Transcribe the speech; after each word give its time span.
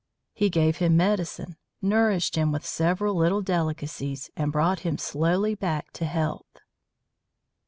He 0.33 0.49
gave 0.49 0.77
him 0.77 0.97
medicine, 0.97 1.57
nourished 1.79 2.35
him 2.35 2.51
with 2.51 2.65
several 2.65 3.13
little 3.13 3.43
delicacies, 3.43 4.31
and 4.35 4.51
brought 4.51 4.79
him 4.79 4.97
slowly 4.97 5.53
back 5.53 5.91
to 5.91 6.05
health. 6.05 6.57